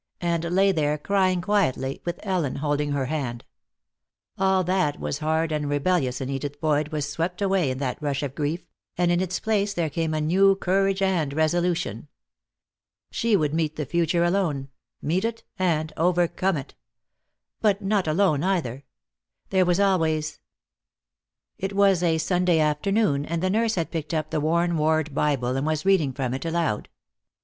And 0.21 0.43
lay 0.45 0.71
there, 0.71 0.97
crying 0.97 1.41
quietly, 1.41 2.01
with 2.05 2.19
Ellen 2.23 2.55
holding 2.55 2.91
her 2.93 3.05
hand. 3.05 3.45
All 4.35 4.63
that 4.63 4.99
was 4.99 5.19
hard 5.19 5.51
and 5.51 5.69
rebellious 5.69 6.19
in 6.19 6.27
Edith 6.27 6.59
Boyd 6.59 6.87
was 6.87 7.07
swept 7.07 7.39
away 7.39 7.69
in 7.69 7.77
that 7.77 8.01
rush 8.01 8.23
of 8.23 8.33
grief, 8.33 8.65
and 8.97 9.11
in 9.11 9.21
its 9.21 9.39
place 9.39 9.75
there 9.75 9.91
came 9.91 10.15
a 10.15 10.19
new 10.19 10.55
courage 10.55 11.03
and 11.03 11.31
resolution. 11.35 12.07
She 13.11 13.35
would 13.35 13.53
meet 13.53 13.75
the 13.75 13.85
future 13.85 14.23
alone, 14.23 14.69
meet 15.03 15.23
it 15.23 15.43
and 15.59 15.93
overcome 15.95 16.57
it. 16.57 16.73
But 17.59 17.83
not 17.83 18.07
alone, 18.07 18.43
either; 18.43 18.85
there 19.51 19.65
was 19.65 19.79
always 19.79 20.39
It 21.59 21.73
was 21.73 22.01
a 22.01 22.17
Sunday 22.17 22.57
afternoon, 22.59 23.23
and 23.23 23.43
the 23.43 23.51
nurse 23.51 23.75
had 23.75 23.91
picked 23.91 24.15
up 24.15 24.31
the 24.31 24.41
worn 24.41 24.77
ward 24.79 25.13
Bible 25.13 25.55
and 25.55 25.63
was 25.67 25.85
reading 25.85 26.11
from 26.11 26.33
it, 26.33 26.43
aloud. 26.43 26.89